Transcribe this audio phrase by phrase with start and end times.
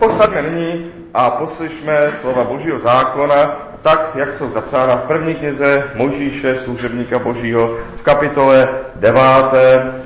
[0.00, 6.54] Posaďme nyní a poslyšme slova Božího zákona, tak, jak jsou zapsána v první knize Možíše,
[6.54, 9.22] služebníka Božího, v kapitole 9,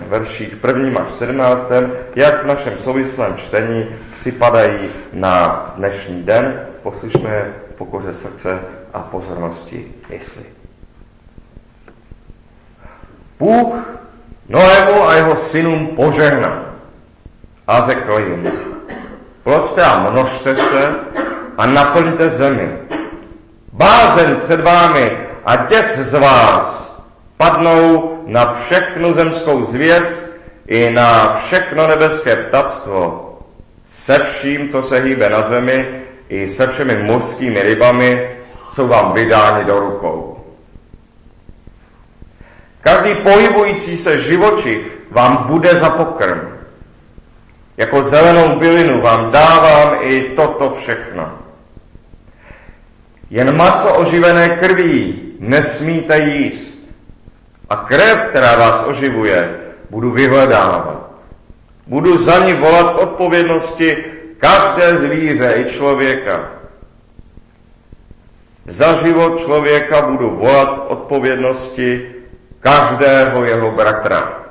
[0.09, 1.01] verších 1.
[1.01, 1.71] až 17,
[2.15, 6.61] jak v našem souvislém čtení připadají na dnešní den.
[6.83, 8.59] Poslyšme pokoře srdce
[8.95, 10.45] a pozornosti mysli.
[13.39, 13.75] Bůh
[14.49, 16.65] Noému a jeho synům požehnal
[17.67, 18.74] a řekl jim,
[19.45, 20.95] ploďte a množte se
[21.59, 22.79] a naplňte zemi.
[23.73, 26.95] Bázeň před vámi a děs z vás
[27.37, 30.27] padnou na všechnu zemskou zvěst
[30.67, 33.31] i na všechno nebeské ptactvo,
[33.87, 38.31] se vším, co se hýbe na zemi, i se všemi mořskými rybami,
[38.73, 40.45] jsou vám vydáni do rukou.
[42.81, 44.81] Každý pohybující se živočich
[45.11, 46.54] vám bude za pokrm.
[47.77, 51.39] Jako zelenou bylinu vám dávám i toto všechno.
[53.31, 56.79] Jen maso oživené krví nesmíte jíst.
[57.71, 61.11] A krev, která vás oživuje, budu vyhledávat.
[61.87, 64.05] Budu za ní volat odpovědnosti
[64.39, 66.51] každé zvíře i člověka.
[68.67, 72.15] Za život člověka budu volat odpovědnosti
[72.61, 74.45] každého jeho bratra.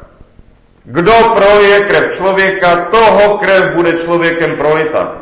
[0.85, 5.15] Kdo proje krev člověka, toho krev bude člověkem projita.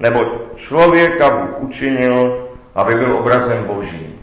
[0.00, 0.24] Nebo
[0.56, 4.20] člověka Bůh učinil, aby byl obrazem Božím.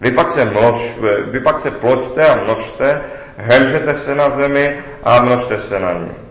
[0.00, 0.92] Vy pak se, mlož,
[1.30, 3.00] vy pak se ploďte a množte,
[3.36, 6.27] hemžete se na zemi a množte se na ní.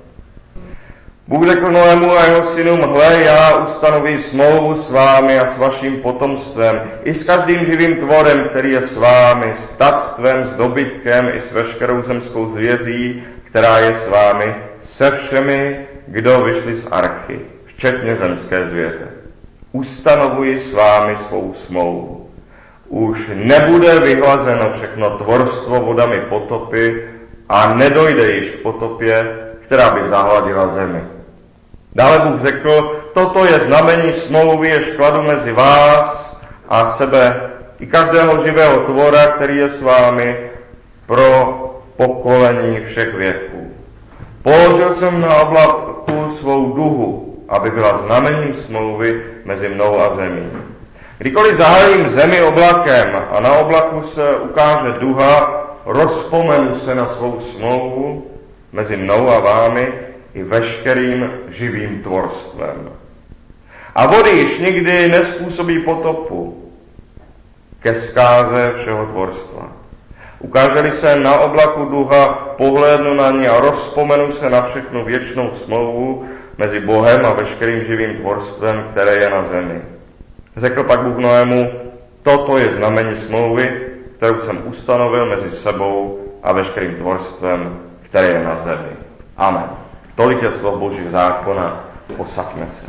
[1.27, 5.97] Bůh řekl Noému a jeho synům, hle, já ustanoví smlouvu s vámi a s vaším
[5.97, 11.41] potomstvem, i s každým živým tvorem, který je s vámi, s ptactvem, s dobytkem, i
[11.41, 18.15] s veškerou zemskou zvězí, která je s vámi, se všemi, kdo vyšli z archy, včetně
[18.15, 19.07] zemské zvěze.
[19.71, 22.29] Ustanovuji s vámi svou smlouvu.
[22.87, 27.09] Už nebude vyhlazeno všechno tvorstvo vodami potopy
[27.49, 31.16] a nedojde již k potopě, která by zahladila zemi.
[31.95, 36.37] Dále Bůh řekl, toto je znamení smlouvy, jež kladu mezi vás
[36.69, 37.41] a sebe
[37.79, 40.49] i každého živého tvora, který je s vámi
[41.05, 41.53] pro
[41.97, 43.71] pokolení všech věků.
[44.43, 50.51] Položil jsem na oblaku svou duhu, aby byla znamením smlouvy mezi mnou a zemí.
[51.17, 58.27] Kdykoliv zahalím zemi oblakem a na oblaku se ukáže duha, rozpomenu se na svou smlouvu
[58.71, 59.93] mezi mnou a vámi
[60.37, 62.89] i veškerým živým tvorstvem.
[63.95, 66.69] A vody již nikdy nespůsobí potopu
[67.79, 69.71] ke zkáze všeho tvorstva.
[70.39, 72.27] Ukáželi se na oblaku duha,
[72.57, 76.25] pohlédnu na ní a rozpomenu se na všechnu věčnou smlouvu
[76.57, 79.81] mezi Bohem a veškerým živým tvorstvem, které je na zemi.
[80.57, 81.71] Řekl pak Bůh Noému,
[82.23, 83.81] toto je znamení smlouvy,
[84.17, 88.93] kterou jsem ustanovil mezi sebou a veškerým tvorstvem, které je na zemi.
[89.37, 89.86] Amen.
[90.17, 91.85] Tolik je slov Božího zákona,
[92.17, 92.85] posaďme se.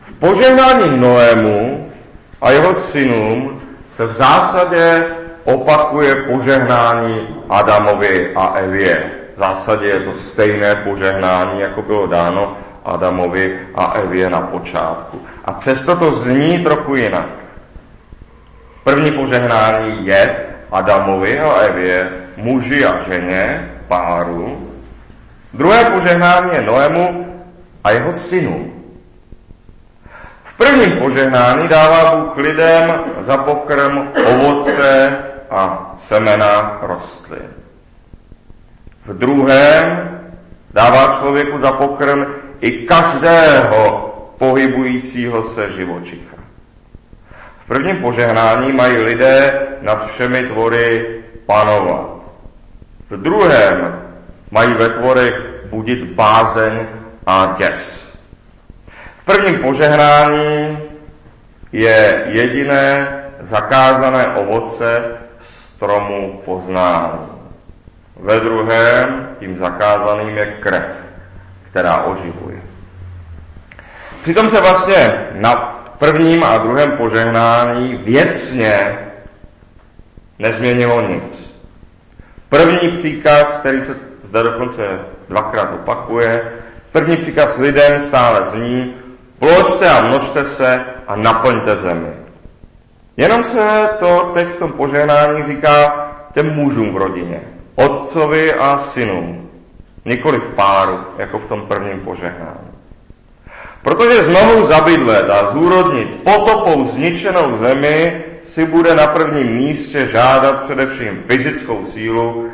[0.00, 1.92] V požehnání Noému
[2.40, 3.60] a jeho synům
[3.96, 5.04] se v zásadě
[5.44, 9.10] opakuje požehnání Adamovi a Evě.
[9.36, 15.20] V zásadě je to stejné požehnání, jako bylo dáno Adamovi a Evě na počátku.
[15.44, 17.43] A přesto to zní trochu jinak.
[18.84, 20.36] První požehnání je
[20.72, 24.70] Adamovi a Evě, muži a ženě, páru.
[25.52, 27.34] Druhé požehnání je Noému
[27.84, 28.72] a jeho synu.
[30.44, 35.16] V prvním požehnání dává Bůh lidem za pokrm ovoce
[35.50, 37.48] a semena rostlin.
[39.06, 40.10] V druhém
[40.74, 42.24] dává člověku za pokrm
[42.60, 46.33] i každého pohybujícího se živočicha.
[47.64, 51.06] V prvním požehnání mají lidé nad všemi tvory
[51.46, 52.06] panovat.
[53.10, 54.02] V druhém
[54.50, 55.34] mají ve tvorech
[55.70, 56.86] budit bázeň
[57.26, 58.12] a děs.
[59.22, 60.78] V prvním požehnání
[61.72, 63.08] je jediné
[63.40, 65.04] zakázané ovoce
[65.40, 67.26] stromu poznání.
[68.20, 70.84] Ve druhém tím zakázaným je krev,
[71.70, 72.58] která oživuje.
[74.22, 78.98] Přitom se vlastně na prvním a druhém požehnání věcně
[80.38, 81.54] nezměnilo nic.
[82.48, 84.98] První příkaz, který se zde dokonce
[85.28, 86.52] dvakrát opakuje,
[86.92, 88.94] první příkaz lidem stále zní,
[89.38, 92.12] ploďte a množte se a naplňte zemi.
[93.16, 97.40] Jenom se to teď v tom požehnání říká těm mužům v rodině,
[97.74, 99.50] otcovi a synům,
[100.04, 102.73] nikoli v páru, jako v tom prvním požehnání.
[103.84, 111.22] Protože znovu zabydlet a zúrodnit potopou zničenou zemi si bude na prvním místě žádat především
[111.26, 112.48] fyzickou sílu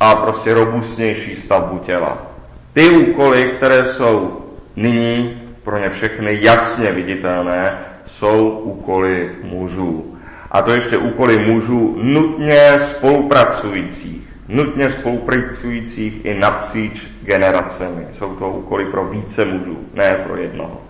[0.00, 2.26] a prostě robustnější stavbu těla.
[2.72, 4.40] Ty úkoly, které jsou
[4.76, 10.16] nyní pro ně všechny jasně viditelné, jsou úkoly mužů.
[10.50, 14.21] A to ještě úkoly mužů nutně spolupracujících.
[14.52, 18.06] Nutně spolupracujících i napříč generacemi.
[18.12, 20.80] Jsou to úkoly pro více mužů, ne pro jednoho.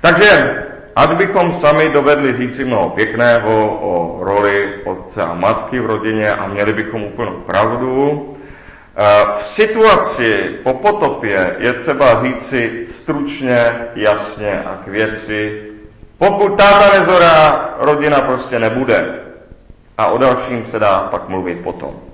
[0.00, 0.62] Takže,
[0.96, 6.46] ať bychom sami dovedli říci mnoho pěkného o roli otce a matky v rodině a
[6.46, 8.36] měli bychom úplnou pravdu,
[8.96, 9.02] eh,
[9.38, 15.62] v situaci po potopě je třeba říci stručně, jasně a k věci,
[16.18, 19.14] pokud táta nezorá, rodina prostě nebude.
[19.98, 22.11] A o dalším se dá pak mluvit potom.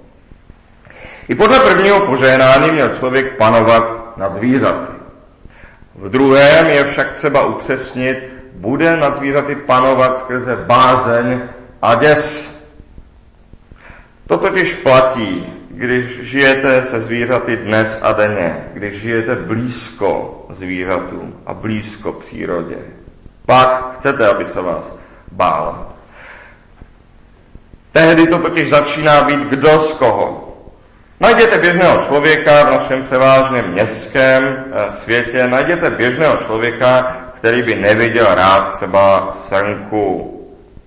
[1.28, 4.92] I podle prvního požehnání měl člověk panovat nad zvířaty.
[5.94, 8.18] V druhém je však třeba upřesnit,
[8.54, 11.40] bude nad zvířaty panovat skrze bázeň
[11.82, 12.54] a děs.
[14.26, 21.54] To totiž platí, když žijete se zvířaty dnes a denně, když žijete blízko zvířatům a
[21.54, 22.76] blízko přírodě.
[23.46, 24.94] Pak chcete, aby se vás
[25.32, 25.92] bál.
[27.92, 30.47] Tehdy to totiž začíná být kdo z koho.
[31.20, 38.26] Najděte běžného člověka v našem převážně městském eh, světě, najděte běžného člověka, který by neviděl
[38.34, 40.34] rád třeba srnku.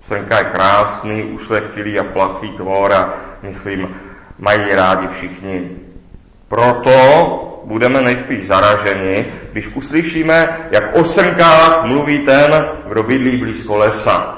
[0.07, 3.13] Srnka je krásný, ušlechtilý a plachý tvor a
[3.43, 3.95] myslím,
[4.39, 5.71] mají rádi všichni.
[6.47, 14.37] Proto budeme nejspíš zaraženi, když uslyšíme, jak o srnkách mluví ten, kdo bydlí blízko lesa.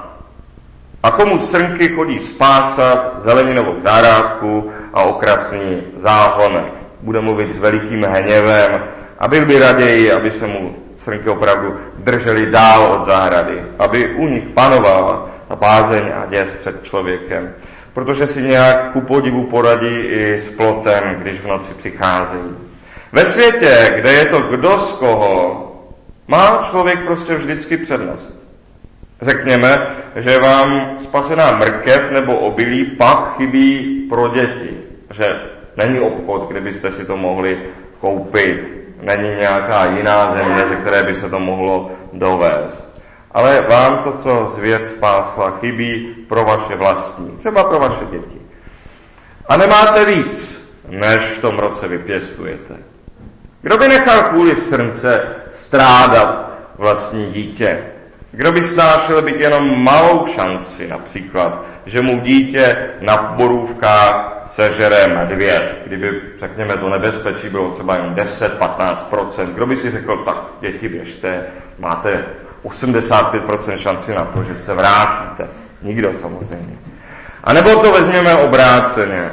[1.04, 6.74] A komu srnky chodí spásat zeleninovou zahrádku a okrasný záhonek.
[7.02, 8.84] Bude mluvit s velikým hněvem
[9.20, 14.28] a byl by raději, aby se mu srnky opravdu drželi dál od zahrady, aby u
[14.28, 17.54] nich panovala ta bázeň a děs před člověkem,
[17.94, 22.56] protože si nějak ku podivu poradí i s plotem, když v noci přicházejí.
[23.12, 25.70] Ve světě, kde je to kdo z koho,
[26.28, 28.43] má člověk prostě vždycky přednost.
[29.24, 34.78] Řekněme, že vám spasená mrkev nebo obilí pak chybí pro děti.
[35.14, 35.40] Že
[35.78, 37.60] není obchod, kde byste si to mohli
[38.00, 38.84] koupit.
[39.02, 42.94] Není nějaká jiná země, ze které by se to mohlo dovést.
[43.32, 48.42] Ale vám to, co zvěř spásla, chybí pro vaše vlastní, třeba pro vaše děti.
[49.50, 52.76] A nemáte víc, než v tom roce vypěstujete.
[53.62, 57.93] Kdo by nechal kvůli srnce strádat vlastní dítě?
[58.36, 65.82] Kdo by snášel být jenom malou šanci, například, že mu dítě na borůvkách sežere medvěd,
[65.86, 71.46] kdyby, řekněme, to nebezpečí bylo třeba jen 10-15%, kdo by si řekl, tak děti běžte,
[71.80, 72.26] máte
[72.66, 75.48] 85% šanci na to, že se vrátíte.
[75.82, 76.78] Nikdo samozřejmě.
[77.44, 79.32] A nebo to vezměme obráceně.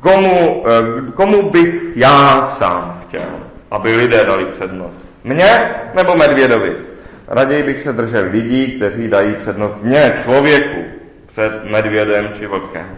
[0.00, 3.30] Komu, eh, komu bych já sám chtěl,
[3.70, 5.04] aby lidé dali přednost?
[5.24, 6.91] Mně nebo medvědovi?
[7.32, 10.84] Raději bych se držel lidí, kteří dají přednost mně, člověku,
[11.26, 12.96] před medvědem či vlkem.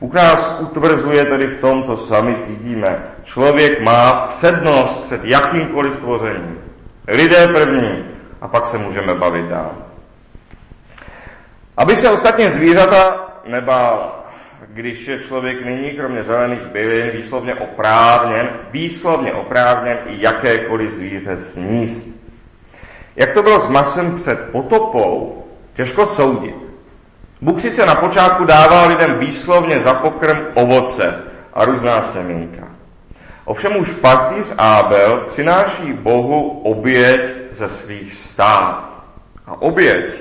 [0.00, 2.98] U nás utvrzuje tedy v tom, co sami cítíme.
[3.24, 6.58] Člověk má přednost před jakýmkoliv stvořením.
[7.08, 8.04] Lidé první
[8.40, 9.72] a pak se můžeme bavit dál.
[11.76, 14.22] Aby se ostatně zvířata nebála
[14.68, 22.21] když je člověk nyní, kromě zelených bylin, výslovně oprávněn, výslovně oprávněn i jakékoliv zvíře sníst.
[23.16, 26.56] Jak to bylo s masem před potopou, těžko soudit.
[27.40, 31.14] Bůh sice na počátku dával lidem výslovně za pokrm ovoce
[31.52, 32.68] a různá semínka.
[33.44, 39.04] Ovšem už pastýř Ábel přináší Bohu oběť ze svých stát.
[39.46, 40.14] A oběť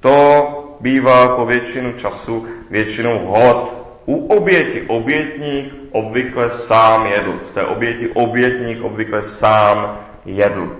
[0.00, 0.48] to
[0.80, 3.84] bývá po většinu času většinou hod.
[4.06, 7.38] U oběti obětník obvykle sám jedl.
[7.42, 10.76] Z té oběti obětník obvykle sám jedl.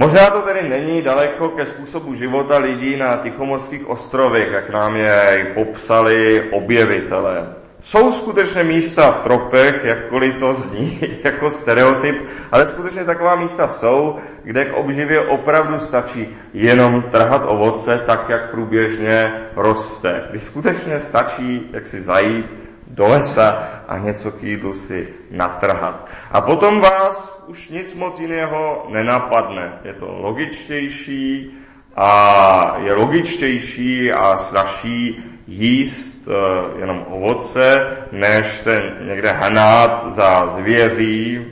[0.00, 5.50] Možná to tedy není daleko ke způsobu života lidí na Tichomorských ostrovech, jak nám je
[5.54, 7.54] popsali objevitelé.
[7.82, 14.16] Jsou skutečně místa v tropech, jakkoliv to zní jako stereotyp, ale skutečně taková místa jsou,
[14.42, 20.24] kde k obživě opravdu stačí jenom trhat ovoce tak, jak průběžně roste.
[20.30, 22.46] Kdy skutečně stačí, jak si zajít
[22.86, 26.06] do lesa a něco k jídlu si natrhat.
[26.30, 29.72] A potom vás už nic moc jiného nenapadne.
[29.84, 31.50] Je to logičtější
[31.96, 41.46] a je logičtější a snaží jíst eh, jenom ovoce, než se někde hnát za zvězí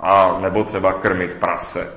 [0.00, 1.88] a nebo třeba krmit prase.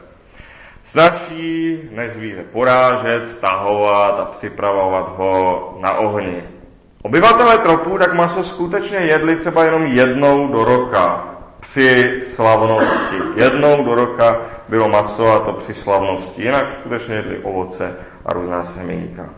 [0.84, 5.34] Snaží než zvíře porážet, stahovat a připravovat ho
[5.80, 6.44] na ohni.
[7.02, 11.37] Obyvatelé tropů tak maso skutečně jedli třeba jenom jednou do roka
[11.70, 13.16] při slavnosti.
[13.36, 16.42] Jednou do roka bylo maso a to při slavnosti.
[16.42, 17.96] Jinak skutečně jedli ovoce
[18.26, 19.30] a různá semínka.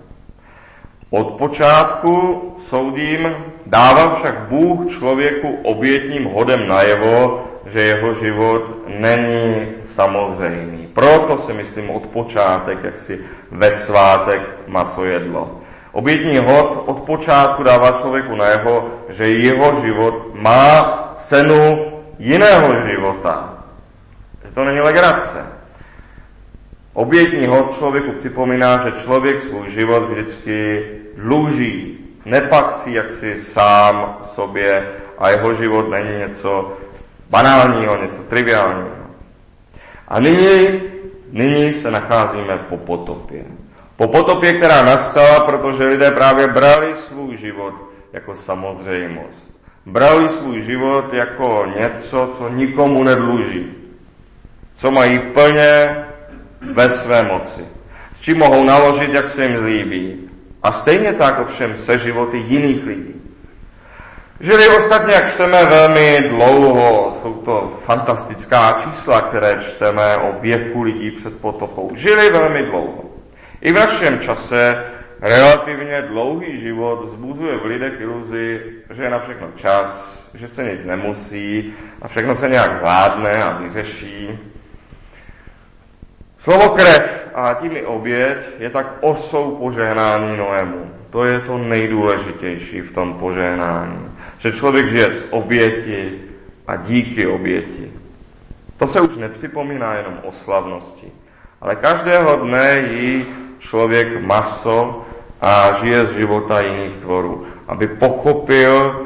[1.09, 10.87] Od počátku, soudím, dával však Bůh člověku obětním hodem najevo, že jeho život není samozřejmý.
[10.93, 13.19] Proto si myslím od počátek, jak si
[13.51, 15.59] ve svátek maso jedlo.
[15.91, 23.63] Obětní hod od počátku dává člověku najevo, že jeho život má cenu jiného života.
[24.45, 25.45] Že to není legrace.
[26.93, 30.85] Obětní hod člověku připomíná, že člověk svůj život vždycky
[31.15, 36.77] dluží, nepatří jaksi sám sobě a jeho život není něco
[37.29, 38.99] banálního, něco triviálního.
[40.07, 40.81] A nyní,
[41.31, 43.45] nyní se nacházíme po potopě.
[43.95, 47.73] Po potopě, která nastala, protože lidé právě brali svůj život
[48.13, 49.48] jako samozřejmost.
[49.89, 53.65] Brali svůj život jako něco, co nikomu nedluží.
[54.75, 56.05] Co mají plně
[56.61, 57.61] ve své moci.
[58.15, 60.29] S čím mohou naložit, jak se jim zlíbí.
[60.63, 63.15] A stejně tak ovšem se životy jiných lidí.
[64.39, 67.17] Žili ostatně, jak čteme, velmi dlouho.
[67.21, 71.91] Jsou to fantastická čísla, které čteme o věku lidí před potopou.
[71.95, 73.03] Žili velmi dlouho.
[73.61, 74.85] I v našem čase
[75.21, 78.61] relativně dlouhý život vzbuzuje v lidech iluzi,
[78.93, 83.57] že je na všechno čas, že se nic nemusí a všechno se nějak zvládne a
[83.57, 84.39] vyřeší.
[86.39, 90.91] Slovo krev a tím i oběť je tak osou požehnání Noému.
[91.09, 94.11] To je to nejdůležitější v tom požehnání.
[94.37, 96.21] Že člověk žije z oběti
[96.67, 97.91] a díky oběti.
[98.77, 101.11] To se už nepřipomíná jenom o slavnosti,
[101.61, 103.25] ale každého dne jí
[103.59, 105.05] člověk maso
[105.41, 109.05] a žije z života jiných tvorů, aby pochopil,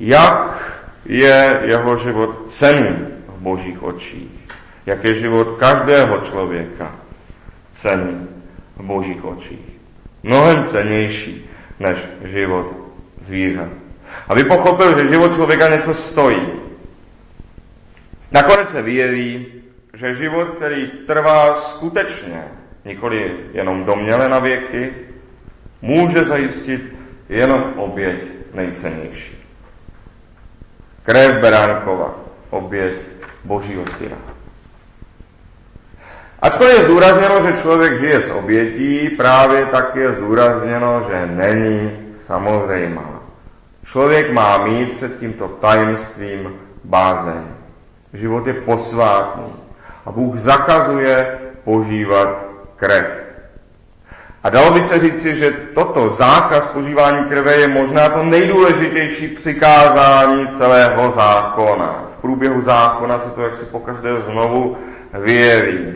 [0.00, 0.72] jak
[1.04, 2.96] je jeho život cený
[3.28, 4.30] v božích očích,
[4.86, 6.92] jak je život každého člověka
[7.70, 8.28] cený
[8.76, 9.74] v božích očích.
[10.22, 11.50] Mnohem cenější
[11.80, 12.66] než život
[13.20, 13.68] zvířat.
[14.28, 16.46] Aby pochopil, že život člověka něco stojí.
[18.32, 19.46] Nakonec se vyjeví,
[19.94, 22.44] že život, který trvá skutečně,
[22.84, 24.92] nikoli jenom domněle na věky,
[25.82, 26.94] může zajistit
[27.28, 28.18] jenom oběť
[28.54, 29.44] nejcennější.
[31.02, 32.14] Krev beránkova,
[32.50, 32.94] oběť
[33.44, 34.16] Božího syna.
[36.42, 43.22] Ačkoliv je zdůrazněno, že člověk žije z obětí, právě tak je zdůrazněno, že není samozřejmá.
[43.84, 47.44] Člověk má mít před tímto tajemstvím bázeň.
[48.12, 49.52] Život je posvátný
[50.06, 53.24] a Bůh zakazuje požívat krev.
[54.44, 60.48] A dalo by se říci, že toto zákaz požívání krve je možná to nejdůležitější přikázání
[60.48, 62.04] celého zákona.
[62.18, 64.76] V průběhu zákona se to jaksi pokaždé znovu
[65.12, 65.94] vyjeví.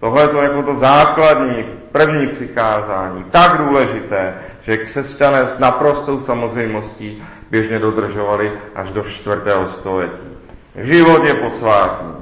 [0.00, 7.22] Tohle je to jako to základní, první přikázání, tak důležité, že křesťané s naprostou samozřejmostí
[7.50, 10.28] běžně dodržovali až do čtvrtého století.
[10.76, 12.12] Život je posvátný.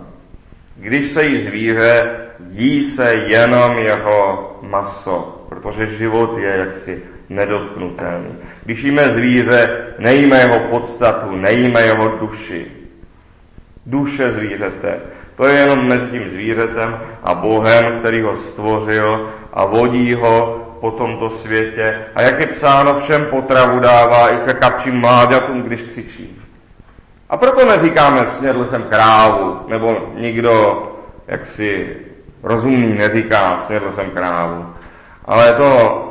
[0.77, 2.17] Když se jí zvíře,
[2.49, 8.35] jí se jenom jeho maso, protože život je jaksi nedotknutelný.
[8.65, 12.67] Když jíme zvíře, nejíme jeho podstatu, nejíme jeho duši.
[13.87, 15.01] Duše zvířete.
[15.37, 20.91] To je jenom mezi tím zvířetem a Bohem, který ho stvořil a vodí ho po
[20.91, 21.99] tomto světě.
[22.15, 26.41] A jak je psáno, všem potravu dává i ke kapčím mláďatům, když křičí.
[27.31, 30.83] A proto neříkáme, snědl jsem krávu, nebo nikdo
[31.29, 31.97] jak si
[32.43, 34.67] rozumný neříká, snědl jsem krávu.
[35.25, 36.07] Ale to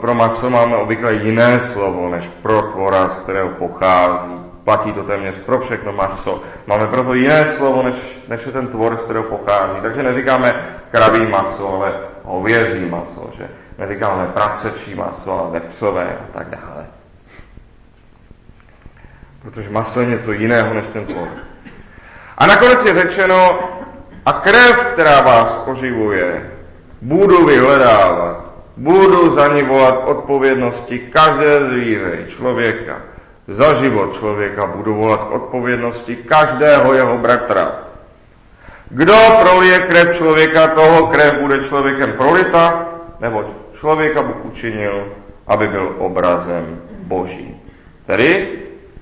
[0.00, 4.42] pro maso máme obvykle jiné slovo, než pro tvora, z kterého pochází.
[4.64, 6.42] Platí to téměř pro všechno maso.
[6.66, 7.94] Máme proto jiné slovo, než,
[8.28, 9.80] než je ten tvor, z kterého pochází.
[9.82, 10.54] Takže neříkáme
[10.90, 13.48] kraví maso, ale hovězí maso, že
[13.78, 16.86] neříkáme prasečí maso, ale vepřové a tak dále.
[19.42, 21.28] Protože maso je něco jiného než ten tvor.
[22.38, 23.58] A nakonec je řečeno,
[24.26, 26.50] a krev, která vás oživuje,
[27.02, 32.96] budu vyhledávat, budu za ní volat odpovědnosti každé zvíře, člověka.
[33.48, 37.72] Za život člověka budu volat odpovědnosti každého jeho bratra.
[38.90, 42.88] Kdo prolije krev člověka, toho krev bude člověkem prolita,
[43.20, 45.04] nebo člověka Bůh učinil
[45.46, 47.56] aby byl obrazem Boží.
[48.06, 48.48] Tedy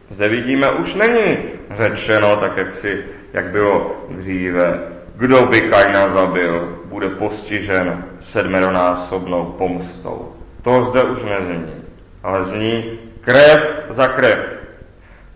[0.08, 1.38] zde vidíme, už není
[1.70, 4.80] řečeno, tak jak, si, jak bylo dříve,
[5.20, 10.32] kdo by Kaina zabil, bude postižen sedmeronásobnou pomstou.
[10.62, 11.72] To zde už nezní,
[12.22, 14.38] ale zní krev za krev.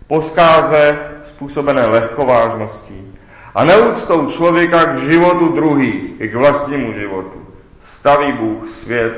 [0.07, 3.13] Poskáze způsobené lehkovážností
[3.55, 7.47] a neúctou člověka k životu druhých i k vlastnímu životu.
[7.93, 9.13] Staví Bůh svět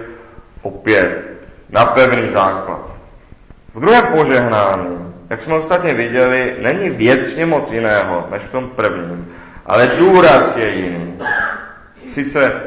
[0.61, 2.91] opět na pevný základ.
[3.75, 9.27] V druhém požehnání, jak jsme ostatně viděli, není věcně moc jiného než v tom prvním,
[9.67, 11.19] ale důraz je jiný.
[12.07, 12.61] Sice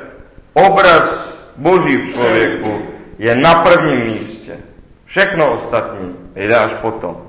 [0.52, 2.82] obraz Boží v člověku
[3.18, 4.56] je na prvním místě.
[5.04, 7.22] Všechno ostatní jde až potom.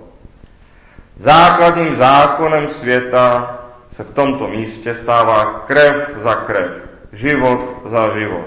[1.18, 3.58] Základním zákonem světa
[3.92, 6.72] se v tomto místě stává krev za krev,
[7.12, 8.46] život za život.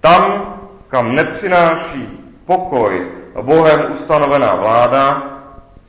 [0.00, 0.54] Tam,
[0.88, 3.06] kam nepřináší pokoj
[3.42, 5.22] Bohem ustanovená vláda,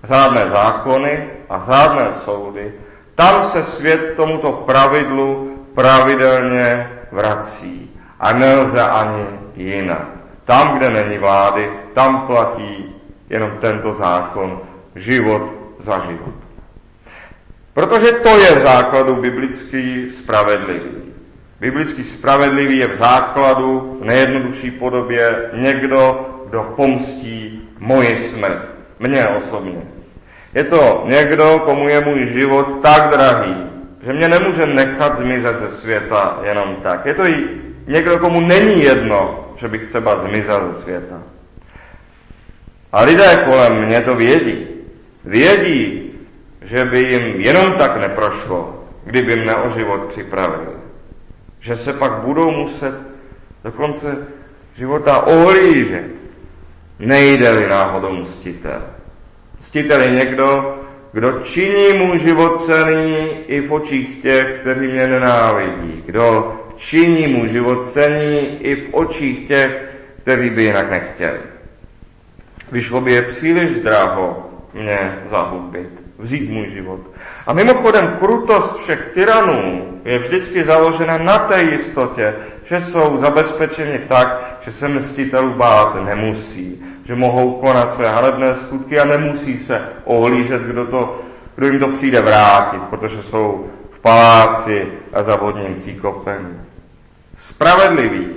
[0.03, 2.73] řádné zákony a řádné soudy,
[3.15, 7.89] tam se svět tomuto pravidlu pravidelně vrací.
[8.20, 10.08] A nelze ani jinak.
[10.46, 12.96] Tam, kde není vlády, tam platí
[13.29, 14.62] jenom tento zákon
[14.96, 16.34] život za život.
[17.74, 21.13] Protože to je v základu biblický spravedlivý.
[21.60, 28.65] Biblický spravedlivý je v základu, v nejjednodušší podobě, někdo, kdo pomstí moji smrt.
[29.00, 29.92] Mně osobně.
[30.55, 33.55] Je to někdo, komu je můj život tak drahý,
[34.05, 37.05] že mě nemůže nechat zmizet ze světa jenom tak.
[37.05, 37.48] Je to i
[37.88, 41.24] někdo, komu není jedno, že bych třeba zmizel ze světa.
[42.91, 44.67] A lidé kolem mě to vědí.
[45.25, 46.12] Vědí,
[46.62, 50.74] že by jim jenom tak neprošlo, kdyby mne o život připravili.
[51.60, 52.93] Že se pak budou muset
[53.63, 54.17] do konce
[54.77, 56.05] života ohlížet.
[57.00, 58.81] Nejde-li náhodou mstitel.
[59.63, 60.77] Mstitel je někdo,
[61.13, 66.04] kdo činí můj život cený i v očích těch, kteří mě nenávidí.
[66.06, 69.84] Kdo činí můj život cený i v očích těch,
[70.21, 71.39] kteří by jinak nechtěli.
[72.71, 76.99] Vyšlo by je příliš draho mě zahubit, vzít můj život.
[77.47, 82.34] A mimochodem krutost všech tyranů je vždycky založena na té jistotě,
[82.65, 88.99] že jsou zabezpečeni tak, že se mstitelů bát nemusí, že mohou konat své hanebné skutky
[88.99, 91.19] a nemusí se ohlížet, kdo, to,
[91.55, 96.61] kdo jim to přijde vrátit, protože jsou v paláci a za vodním příkopem.
[97.37, 98.27] Spravedlivý,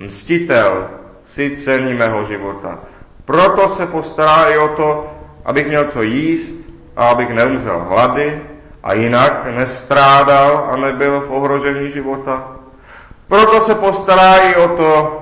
[0.00, 0.88] mstitel
[1.26, 2.78] si cení mého života.
[3.24, 5.12] Proto se postará i o to,
[5.44, 6.56] abych měl co jíst
[6.96, 8.42] a abych neumřel hlady
[8.82, 12.56] a jinak nestrádal a nebyl v ohrožení života.
[13.28, 15.18] Proto se postará i o to,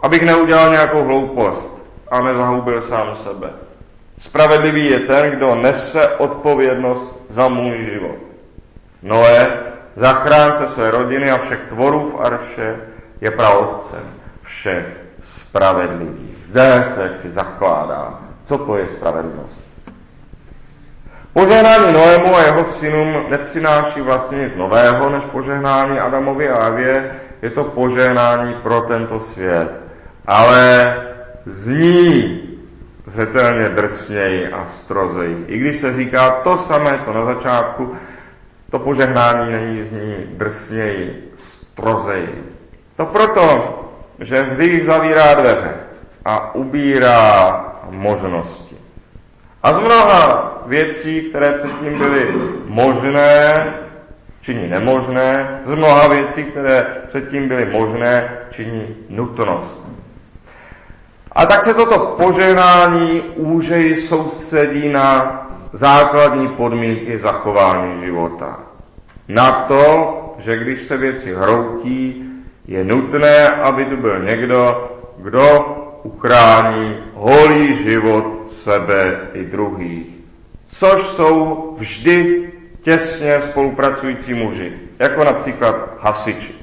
[0.00, 1.73] abych neudělal nějakou hloupost
[2.14, 3.50] a nezahubil sám sebe.
[4.18, 8.18] Spravedlivý je ten, kdo nese odpovědnost za můj život.
[9.02, 9.58] Noé,
[9.96, 12.76] zachránce své rodiny a všech tvorů v Arše,
[13.20, 14.02] je pravodcem
[14.42, 14.86] všech
[15.22, 16.44] spravedlivých.
[16.44, 19.64] Zde se jak si zakládá, co to je spravedlnost.
[21.32, 27.10] Požehnání Noému a jeho synům nepřináší vlastně nic nového než požehnání Adamovi a Evě.
[27.42, 29.70] Je to požehnání pro tento svět.
[30.26, 30.96] Ale
[31.46, 32.40] zní
[33.06, 35.44] zřetelně drsněji a strozeji.
[35.48, 37.94] I když se říká to samé, co na začátku,
[38.70, 42.44] to požehnání není zní drsněji, strozeji.
[42.96, 43.80] To proto,
[44.18, 45.74] že hřích zavírá dveře
[46.24, 48.76] a ubírá možnosti.
[49.62, 52.32] A z mnoha věcí, které předtím byly
[52.66, 53.66] možné,
[54.40, 59.80] činí nemožné, z mnoha věcí, které předtím byly možné, činí nutnost.
[61.34, 65.40] A tak se toto požehnání úžej soustředí na
[65.72, 68.60] základní podmínky zachování života.
[69.28, 72.30] Na to, že když se věci hroutí,
[72.66, 75.60] je nutné, aby tu byl někdo, kdo
[76.02, 80.06] uchrání holý život sebe i druhých.
[80.68, 82.48] Což jsou vždy
[82.82, 86.53] těsně spolupracující muži, jako například hasiči.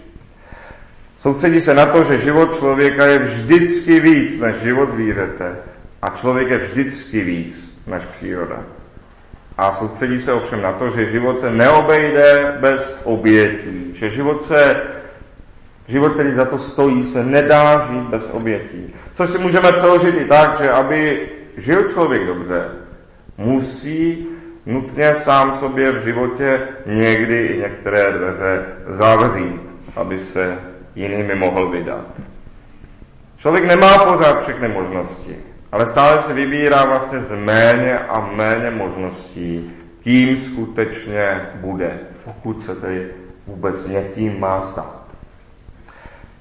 [1.22, 5.56] Soustředí se na to, že život člověka je vždycky víc než život zvířete
[6.02, 8.60] a člověk je vždycky víc než příroda.
[9.58, 14.82] A soustředí se ovšem na to, že život se neobejde bez obětí, že život se
[15.88, 18.94] Život, který za to stojí, se nedá žít bez obětí.
[19.14, 22.66] Což si můžeme přeložit i tak, že aby žil člověk dobře,
[23.38, 24.28] musí
[24.66, 29.62] nutně sám sobě v životě někdy i některé dveře zavřít,
[29.96, 30.58] aby se
[30.96, 32.06] jinými mohl vydat.
[33.38, 35.36] Člověk nemá pořád všechny možnosti,
[35.72, 39.72] ale stále se vybírá vlastně z méně a méně možností,
[40.04, 43.08] kým skutečně bude, pokud se tedy
[43.48, 45.02] vůbec někým má stát.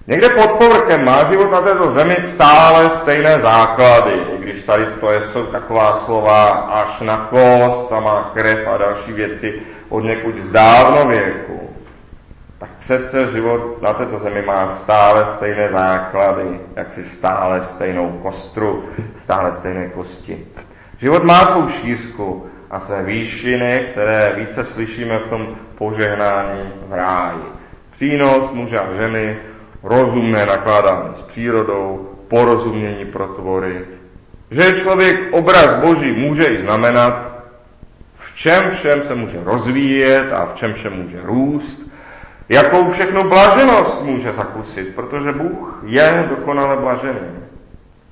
[0.06, 5.12] Někde pod povrchem má život na této zemi stále stejné základy, i když tady to
[5.12, 10.50] je, jsou taková slova až na kost, samá krev a další věci od někud z
[10.50, 11.70] dávno věku.
[12.60, 18.84] Tak přece život na této zemi má stále stejné základy, jak si stále stejnou kostru,
[19.14, 20.46] stále stejné kosti.
[20.98, 27.42] Život má svou šířku a své výšiny, které více slyšíme v tom požehnání v ráji.
[27.90, 29.36] Přínos muže a ženy,
[29.82, 33.84] rozumné nakládání s přírodou, porozumění pro tvory.
[34.50, 37.44] Že člověk obraz Boží může i znamenat,
[38.18, 41.89] v čem všem se může rozvíjet a v čem všem může růst,
[42.50, 47.20] jakou všechno blaženost může zakusit, protože Bůh je dokonale blažený.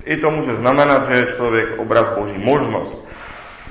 [0.05, 3.07] I to může znamenat, že je člověk obraz Boží možnost.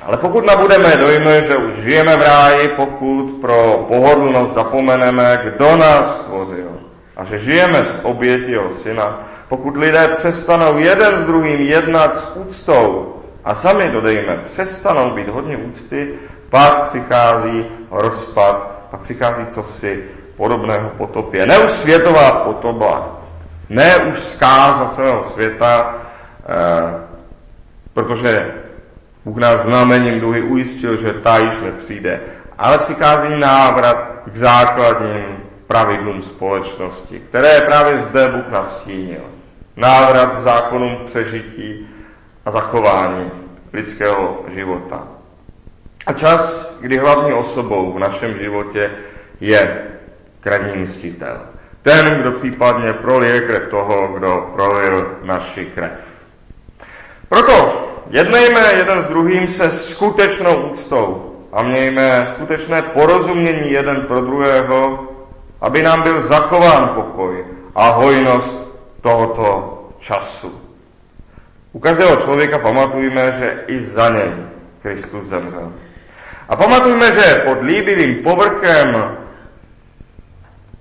[0.02, 6.20] Ale pokud nabudeme dojmy, že už žijeme v ráji, pokud pro pohodlnost zapomeneme, kdo nás
[6.20, 6.70] stvořil,
[7.16, 12.36] a že žijeme z oběti jeho syna, pokud lidé přestanou jeden s druhým jednat s
[12.36, 16.14] úctou a sami, dodejme, přestanou být hodně úcty,
[16.50, 20.04] pak přichází rozpad a přichází cosi
[20.38, 21.46] podobného potopě.
[21.46, 23.18] Ne už světová potoba,
[23.68, 25.94] ne už zkáza celého světa,
[26.48, 27.04] eh,
[27.94, 28.54] protože
[29.24, 32.20] Bůh nás znamením duhy ujistil, že ta již nepřijde,
[32.58, 39.22] ale přichází návrat k základním pravidlům společnosti, které právě zde Bůh nastínil.
[39.76, 41.88] Návrat k zákonům přežití
[42.46, 43.30] a zachování
[43.72, 45.02] lidského života.
[46.06, 48.90] A čas, kdy hlavní osobou v našem životě
[49.40, 49.88] je
[50.48, 51.40] krevní mstitel.
[51.82, 56.00] Ten, kdo případně prolije krev toho, kdo prolil naši krev.
[57.28, 65.08] Proto jednejme jeden s druhým se skutečnou úctou a mějme skutečné porozumění jeden pro druhého,
[65.60, 68.68] aby nám byl zachován pokoj a hojnost
[69.00, 70.52] tohoto času.
[71.72, 74.32] U každého člověka pamatujme, že i za něj
[74.82, 75.72] Kristus zemřel.
[76.48, 79.18] A pamatujme, že pod líbivým povrchem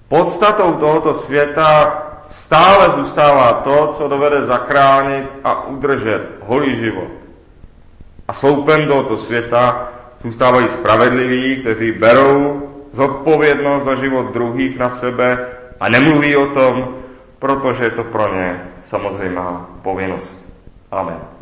[0.07, 7.11] podstatou tohoto světa stále zůstává to, co dovede zachránit a udržet holý život.
[8.27, 9.89] A sloupem tohoto světa
[10.23, 12.61] zůstávají spravedliví, kteří berou
[12.93, 15.47] zodpovědnost za život druhých na sebe
[15.79, 16.95] a nemluví o tom,
[17.39, 20.39] protože je to pro ně samozřejmá povinnost.
[20.91, 21.36] Amen.